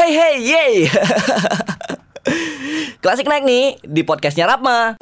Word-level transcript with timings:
Hey 0.00 0.16
hey 0.16 0.36
yay 0.40 0.74
Klasik 3.04 3.28
naik 3.28 3.44
nih 3.44 3.76
di 3.84 4.00
podcastnya 4.00 4.48
Rapma 4.48 4.96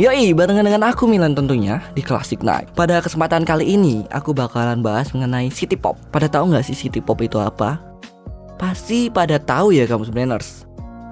Yoi, 0.00 0.32
barengan 0.32 0.64
dengan 0.64 0.88
aku 0.88 1.04
Milan 1.04 1.36
tentunya 1.36 1.84
di 1.92 2.00
Classic 2.00 2.40
Night. 2.40 2.72
Pada 2.72 3.04
kesempatan 3.04 3.44
kali 3.44 3.76
ini, 3.76 4.08
aku 4.08 4.32
bakalan 4.32 4.80
bahas 4.80 5.12
mengenai 5.12 5.52
city 5.52 5.76
pop. 5.76 6.00
Pada 6.08 6.32
tahu 6.32 6.48
nggak 6.48 6.64
sih 6.64 6.72
city 6.72 7.04
pop 7.04 7.20
itu 7.20 7.36
apa? 7.36 7.76
Pasti 8.56 9.12
pada 9.12 9.36
tahu 9.36 9.76
ya 9.76 9.84
kamu 9.84 10.08
sebenarnya. 10.08 10.40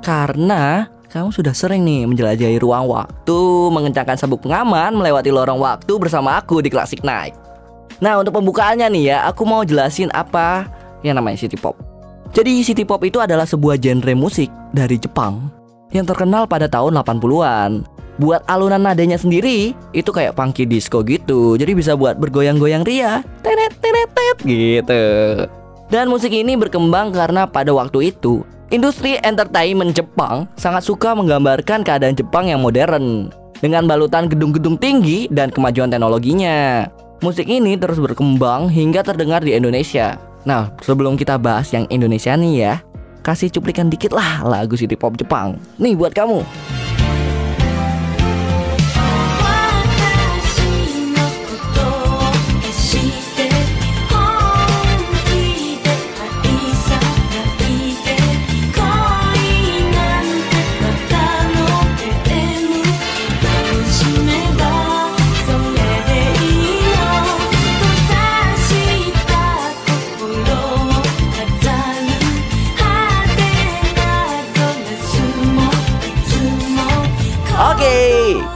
Karena 0.01 0.89
kamu 1.13 1.29
sudah 1.29 1.53
sering 1.53 1.85
nih 1.85 2.09
menjelajahi 2.09 2.57
ruang 2.65 2.89
waktu, 2.89 3.41
mengencangkan 3.69 4.17
sabuk 4.17 4.49
pengaman, 4.49 4.97
melewati 4.97 5.29
lorong 5.29 5.61
waktu 5.61 5.93
bersama 6.01 6.41
aku 6.41 6.65
di 6.65 6.73
Classic 6.73 7.05
Night. 7.05 7.37
Nah, 8.01 8.17
untuk 8.17 8.41
pembukaannya 8.41 8.89
nih 8.89 9.05
ya, 9.13 9.19
aku 9.29 9.45
mau 9.45 9.61
jelasin 9.61 10.09
apa 10.17 10.65
yang 11.05 11.21
namanya 11.21 11.37
city 11.37 11.61
pop. 11.61 11.77
Jadi 12.33 12.65
city 12.65 12.89
pop 12.89 13.05
itu 13.05 13.21
adalah 13.21 13.45
sebuah 13.45 13.77
genre 13.77 14.17
musik 14.17 14.49
dari 14.73 14.97
Jepang 14.97 15.53
yang 15.93 16.09
terkenal 16.09 16.49
pada 16.49 16.65
tahun 16.65 16.97
80-an 17.05 17.85
buat 18.17 18.41
alunan 18.49 18.81
nadanya 18.81 19.21
sendiri 19.21 19.77
itu 19.93 20.09
kayak 20.09 20.33
funky 20.33 20.65
disco 20.65 21.05
gitu. 21.05 21.61
Jadi 21.61 21.77
bisa 21.77 21.93
buat 21.93 22.17
bergoyang-goyang 22.17 22.89
ria, 22.89 23.21
tenet 23.45 23.77
tenet 23.85 24.09
tet 24.17 24.37
gitu. 24.49 25.05
Dan 25.93 26.09
musik 26.09 26.33
ini 26.33 26.57
berkembang 26.57 27.13
karena 27.13 27.45
pada 27.45 27.69
waktu 27.77 28.17
itu 28.17 28.49
industri 28.73 29.21
entertainment 29.21 29.93
Jepang 29.93 30.49
sangat 30.57 30.89
suka 30.89 31.13
menggambarkan 31.13 31.85
keadaan 31.85 32.17
Jepang 32.17 32.49
yang 32.49 32.65
modern 32.65 33.29
dengan 33.61 33.85
balutan 33.85 34.27
gedung-gedung 34.27 34.81
tinggi 34.81 35.29
dan 35.29 35.53
kemajuan 35.53 35.93
teknologinya. 35.93 36.89
Musik 37.23 37.47
ini 37.47 37.79
terus 37.79 38.03
berkembang 38.03 38.67
hingga 38.67 39.05
terdengar 39.07 39.45
di 39.45 39.55
Indonesia. 39.55 40.19
Nah, 40.43 40.75
sebelum 40.83 41.15
kita 41.15 41.39
bahas 41.39 41.71
yang 41.71 41.87
Indonesia 41.87 42.35
nih 42.35 42.55
ya, 42.59 42.75
kasih 43.23 43.53
cuplikan 43.55 43.87
dikit 43.87 44.11
lah 44.11 44.43
lagu 44.43 44.75
city 44.75 44.99
pop 44.99 45.15
Jepang. 45.15 45.55
Nih 45.79 45.95
buat 45.95 46.11
kamu. 46.11 46.43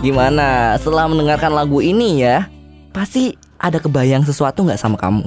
Gimana? 0.06 0.78
Setelah 0.78 1.10
mendengarkan 1.10 1.50
lagu 1.50 1.82
ini 1.82 2.22
ya, 2.22 2.46
pasti 2.94 3.34
ada 3.58 3.82
kebayang 3.82 4.22
sesuatu 4.22 4.62
nggak 4.62 4.78
sama 4.78 4.94
kamu? 4.94 5.26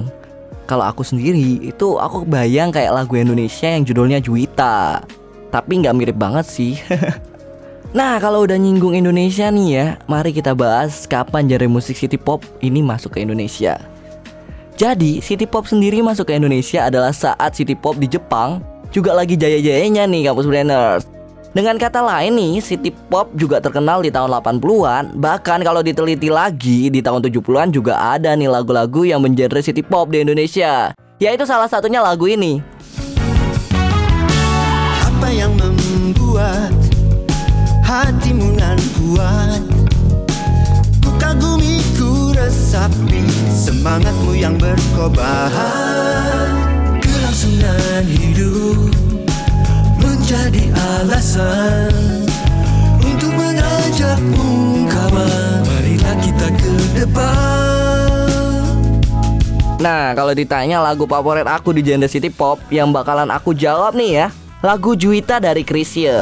Kalau 0.64 0.86
aku 0.86 1.04
sendiri 1.04 1.60
itu 1.60 2.00
aku 2.00 2.24
kebayang 2.24 2.72
kayak 2.72 2.94
lagu 2.94 3.12
Indonesia 3.20 3.68
yang 3.68 3.84
judulnya 3.84 4.24
Juwita, 4.24 5.04
tapi 5.52 5.84
nggak 5.84 5.92
mirip 5.92 6.16
banget 6.16 6.46
sih. 6.48 6.80
nah 7.98 8.16
kalau 8.22 8.46
udah 8.46 8.56
nyinggung 8.56 8.96
Indonesia 8.96 9.52
nih 9.52 9.68
ya, 9.68 9.86
mari 10.08 10.32
kita 10.32 10.56
bahas 10.56 11.04
kapan 11.04 11.50
genre 11.50 11.68
musik 11.68 11.98
city 11.98 12.16
pop 12.16 12.40
ini 12.64 12.80
masuk 12.80 13.18
ke 13.18 13.26
Indonesia. 13.26 13.76
Jadi, 14.80 15.20
city 15.20 15.44
pop 15.44 15.68
sendiri 15.68 16.00
masuk 16.00 16.32
ke 16.32 16.40
Indonesia 16.40 16.88
adalah 16.88 17.12
saat 17.12 17.52
city 17.52 17.76
pop 17.76 18.00
di 18.00 18.08
Jepang 18.08 18.64
juga 18.88 19.12
lagi 19.12 19.36
jaya-jayanya 19.36 20.08
nih 20.08 20.32
kampus 20.32 20.48
brainers. 20.48 21.19
Dengan 21.50 21.74
kata 21.82 21.98
lain 21.98 22.38
nih, 22.38 22.62
city 22.62 22.94
pop 23.10 23.34
juga 23.34 23.58
terkenal 23.58 24.06
di 24.06 24.10
tahun 24.14 24.30
80-an, 24.38 25.18
bahkan 25.18 25.58
kalau 25.66 25.82
diteliti 25.82 26.30
lagi 26.30 26.94
di 26.94 27.02
tahun 27.02 27.26
70-an 27.26 27.74
juga 27.74 27.98
ada 27.98 28.38
nih 28.38 28.46
lagu-lagu 28.46 29.02
yang 29.02 29.18
mengenre 29.18 29.58
city 29.58 29.82
pop 29.82 30.06
di 30.14 30.22
Indonesia. 30.22 30.94
Yaitu 31.18 31.42
salah 31.42 31.66
satunya 31.66 31.98
lagu 31.98 32.30
ini. 32.30 32.62
Apa 35.02 35.26
yang 35.26 35.50
membuat 35.58 36.70
hatimu 37.82 38.54
nan 38.54 38.78
kuat 38.94 39.62
Ku 41.02 41.10
kagumi, 41.18 41.82
ku 41.98 42.30
resapi 42.30 43.26
semangatmu 43.50 44.38
yang 44.38 44.54
berkobar 44.54 45.50
Kelangsungan 47.02 48.06
hidup 48.06 48.99
menjadi 50.50 50.74
alasan 51.06 51.94
Untuk 52.98 53.30
mengajakmu 53.38 54.50
kawan 54.90 55.62
Marilah 55.62 56.16
kita 56.18 56.48
ke 56.58 56.74
depan. 56.98 58.66
Nah, 59.80 60.12
kalau 60.12 60.36
ditanya 60.36 60.82
lagu 60.82 61.08
favorit 61.08 61.46
aku 61.46 61.72
di 61.72 61.80
genre 61.80 62.04
city 62.04 62.28
pop 62.28 62.60
yang 62.68 62.92
bakalan 62.92 63.30
aku 63.32 63.56
jawab 63.56 63.96
nih 63.96 64.12
ya, 64.12 64.26
lagu 64.60 64.92
Juwita 64.92 65.40
dari 65.40 65.64
Chrisye. 65.64 66.20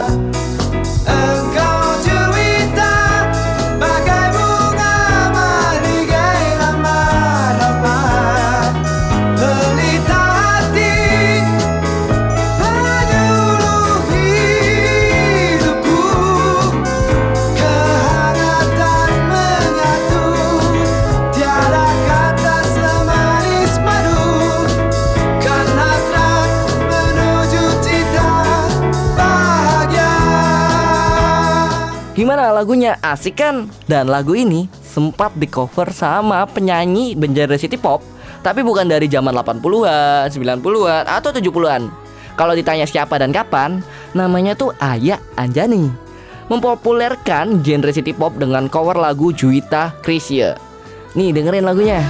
Lagunya? 32.58 32.98
Asik 32.98 33.38
kan? 33.38 33.70
Dan 33.86 34.10
lagu 34.10 34.34
ini 34.34 34.66
sempat 34.82 35.30
di 35.38 35.46
cover 35.46 35.94
sama 35.94 36.42
penyanyi 36.50 37.14
bergenre 37.14 37.54
city 37.54 37.78
pop 37.78 38.02
Tapi 38.42 38.66
bukan 38.66 38.90
dari 38.90 39.06
zaman 39.06 39.30
80-an, 39.30 40.26
90-an, 40.26 41.04
atau 41.06 41.30
70-an 41.30 41.82
Kalau 42.34 42.58
ditanya 42.58 42.86
siapa 42.86 43.14
dan 43.22 43.30
kapan, 43.30 43.78
namanya 44.18 44.58
tuh 44.58 44.74
Aya 44.82 45.22
Anjani 45.38 45.86
Mempopulerkan 46.50 47.62
genre 47.62 47.92
city 47.94 48.10
pop 48.10 48.34
dengan 48.34 48.66
cover 48.66 48.98
lagu 48.98 49.30
Juwita 49.30 49.94
Chrisye 50.02 50.58
Nih 51.14 51.30
dengerin 51.30 51.62
lagunya 51.62 52.02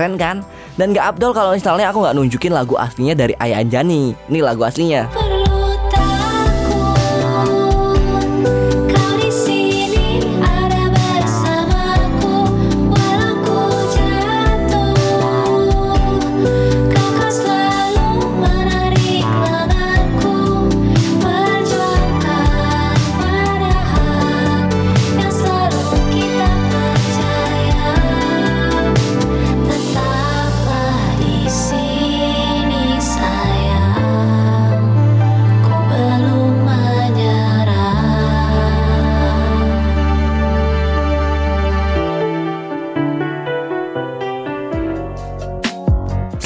keren 0.00 0.16
kan? 0.16 0.36
Dan 0.80 0.96
gak 0.96 1.12
abdol 1.12 1.36
kalau 1.36 1.52
misalnya 1.52 1.92
aku 1.92 2.00
nggak 2.00 2.16
nunjukin 2.16 2.56
lagu 2.56 2.72
aslinya 2.80 3.12
dari 3.12 3.36
Aya 3.36 3.60
Anjani 3.60 4.16
Ini 4.32 4.40
lagu 4.40 4.64
aslinya 4.64 5.04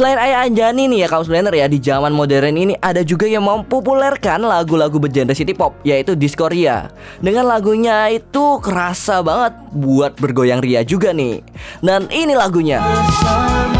Selain 0.04 0.20
Ayah 0.20 0.44
Anjani 0.44 0.84
nih 0.84 0.98
ya 1.00 1.08
kaum 1.08 1.24
sebenarnya 1.24 1.64
ya 1.64 1.66
di 1.72 1.80
zaman 1.80 2.12
modern 2.12 2.60
ini 2.60 2.76
ada 2.76 3.00
juga 3.00 3.24
yang 3.24 3.40
mempopulerkan 3.40 4.36
lagu-lagu 4.44 5.00
bergenre 5.00 5.32
city 5.32 5.56
pop 5.56 5.80
yaitu 5.80 6.12
disco 6.12 6.44
ria. 6.44 6.92
Dengan 7.24 7.48
lagunya 7.48 8.12
itu 8.12 8.60
kerasa 8.60 9.24
banget 9.24 9.56
buat 9.72 10.12
bergoyang 10.20 10.60
ria 10.60 10.84
juga 10.84 11.16
nih. 11.16 11.40
Dan 11.80 12.12
ini 12.12 12.36
lagunya. 12.36 12.84
Bersamamu 12.84 13.73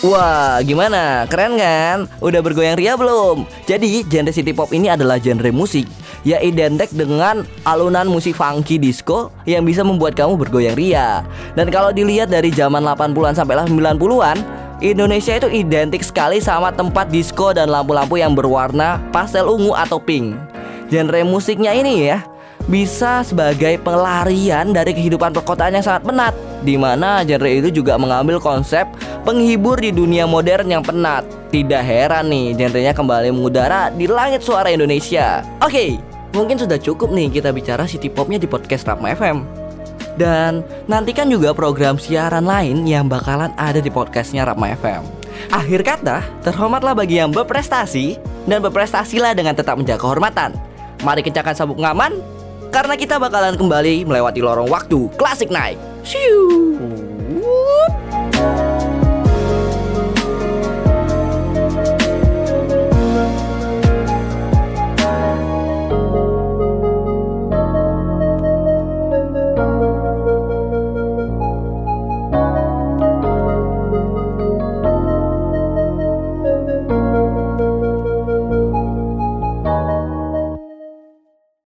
Wah, 0.00 0.64
gimana? 0.64 1.28
Keren 1.28 1.60
kan? 1.60 2.08
Udah 2.24 2.40
bergoyang 2.40 2.80
ria 2.80 2.96
belum? 2.96 3.44
Jadi, 3.68 4.00
genre 4.08 4.32
city 4.32 4.56
pop 4.56 4.72
ini 4.72 4.88
adalah 4.88 5.20
genre 5.20 5.52
musik 5.52 5.84
yang 6.24 6.40
identik 6.40 6.88
dengan 6.88 7.44
alunan 7.68 8.08
musik 8.08 8.32
funky 8.32 8.80
disco 8.80 9.28
yang 9.44 9.60
bisa 9.68 9.84
membuat 9.84 10.16
kamu 10.16 10.40
bergoyang 10.40 10.72
ria. 10.72 11.20
Dan 11.52 11.68
kalau 11.68 11.92
dilihat 11.92 12.32
dari 12.32 12.48
zaman 12.48 12.80
80-an 12.80 13.36
sampai 13.36 13.60
90-an, 13.60 14.40
Indonesia 14.80 15.36
itu 15.36 15.52
identik 15.52 16.00
sekali 16.00 16.40
sama 16.40 16.72
tempat 16.72 17.12
disco 17.12 17.52
dan 17.52 17.68
lampu-lampu 17.68 18.16
yang 18.16 18.32
berwarna 18.32 18.96
pastel 19.12 19.52
ungu 19.52 19.76
atau 19.76 20.00
pink. 20.00 20.32
Genre 20.88 21.20
musiknya 21.28 21.76
ini 21.76 22.08
ya 22.08 22.24
bisa 22.68 23.24
sebagai 23.24 23.80
pelarian 23.80 24.74
dari 24.74 24.92
kehidupan 24.92 25.32
perkotaan 25.32 25.78
yang 25.78 25.84
sangat 25.86 26.04
penat 26.04 26.34
di 26.60 26.76
mana 26.76 27.24
genre 27.24 27.48
itu 27.48 27.72
juga 27.72 27.96
mengambil 27.96 28.36
konsep 28.36 28.84
penghibur 29.24 29.80
di 29.80 29.90
dunia 29.92 30.28
modern 30.28 30.68
yang 30.68 30.84
penat. 30.84 31.24
Tidak 31.50 31.82
heran 31.82 32.30
nih 32.30 32.54
genrenya 32.54 32.94
kembali 32.94 33.34
mengudara 33.34 33.90
di 33.90 34.06
langit 34.06 34.44
suara 34.44 34.70
Indonesia. 34.70 35.42
Oke, 35.64 35.98
mungkin 36.36 36.60
sudah 36.60 36.78
cukup 36.78 37.10
nih 37.10 37.32
kita 37.40 37.50
bicara 37.50 37.88
city 37.88 38.06
popnya 38.06 38.38
di 38.38 38.46
podcast 38.46 38.86
Rapma 38.86 39.16
FM. 39.16 39.42
Dan 40.14 40.60
nantikan 40.84 41.26
juga 41.32 41.56
program 41.56 41.96
siaran 41.96 42.44
lain 42.44 42.84
yang 42.84 43.08
bakalan 43.08 43.50
ada 43.56 43.80
di 43.80 43.88
podcastnya 43.88 44.44
Rapma 44.44 44.76
FM. 44.76 45.02
Akhir 45.48 45.80
kata, 45.80 46.20
terhormatlah 46.44 46.92
bagi 46.92 47.16
yang 47.16 47.32
berprestasi 47.32 48.20
dan 48.44 48.60
berprestasilah 48.60 49.32
dengan 49.32 49.56
tetap 49.56 49.80
menjaga 49.80 50.04
kehormatan. 50.04 50.52
Mari 51.00 51.24
kencangkan 51.24 51.56
sabuk 51.56 51.80
ngaman 51.80 52.12
karena 52.70 52.94
kita 52.94 53.18
bakalan 53.18 53.58
kembali 53.58 54.06
melewati 54.06 54.40
lorong 54.40 54.70
waktu 54.70 55.10
Classic 55.18 55.50
Night. 55.50 55.76
Siu. 56.06 56.78